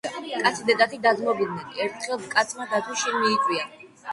კაცი 0.45 0.63
და 0.69 0.75
დათვი 0.79 0.99
დაძმობილდენ. 1.03 1.69
ერთხელ 1.85 2.25
კაცმა 2.33 2.67
დათვი 2.73 2.99
შინ 3.05 3.19
მიიწვია 3.23 3.71